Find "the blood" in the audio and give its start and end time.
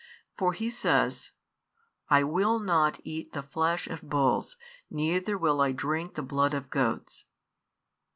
6.15-6.55